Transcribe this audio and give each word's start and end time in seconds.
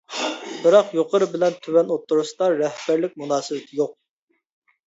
بىراق 0.61 0.89
يۇقىرى 0.99 1.27
بىلەن 1.33 1.57
تۆۋەن 1.67 1.93
ئوتتۇرىسىدا 1.97 2.47
رەھبەرلىك 2.63 3.15
مۇناسىۋىتى 3.25 3.81
يوق. 3.83 3.93